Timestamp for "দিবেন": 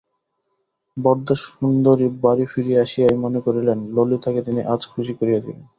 5.39-5.61